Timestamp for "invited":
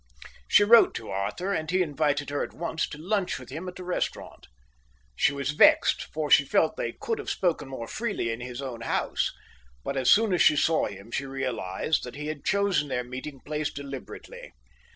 1.83-2.31